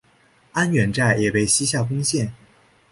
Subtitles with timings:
[0.53, 2.33] 安远寨也被西夏攻陷。